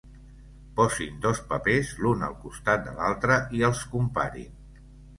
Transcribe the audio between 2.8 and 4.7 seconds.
de l'altre i els comparin.